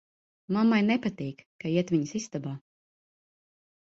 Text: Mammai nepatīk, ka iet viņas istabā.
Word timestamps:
Mammai 0.55 0.79
nepatīk, 0.85 1.45
ka 1.65 1.73
iet 1.75 1.93
viņas 1.97 2.15
istabā. 2.23 2.59